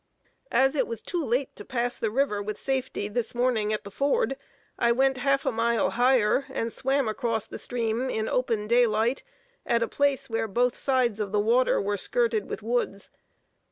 As 0.49 0.73
it 0.75 0.87
was 0.87 0.99
too 0.99 1.23
late 1.23 1.55
to 1.55 1.63
pass 1.63 1.99
the 1.99 2.09
river 2.09 2.41
with 2.41 2.59
safety 2.59 3.07
this 3.07 3.35
morning 3.35 3.71
at 3.71 3.83
this 3.83 3.93
ford, 3.93 4.35
I 4.79 4.91
went 4.91 5.17
half 5.17 5.45
a 5.45 5.51
mile 5.51 5.91
higher, 5.91 6.47
and 6.49 6.73
swam 6.73 7.07
across 7.07 7.45
the 7.45 7.59
stream 7.59 8.09
in 8.09 8.27
open 8.27 8.65
daylight, 8.67 9.21
at 9.63 9.83
a 9.83 9.87
place 9.87 10.27
where 10.27 10.47
both 10.47 10.75
sides 10.75 11.19
of 11.19 11.31
the 11.31 11.39
water 11.39 11.79
were 11.79 11.97
skirted 11.97 12.49
with 12.49 12.63
woods. 12.63 13.11